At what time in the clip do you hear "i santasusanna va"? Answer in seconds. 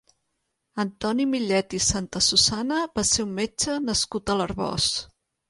1.79-3.05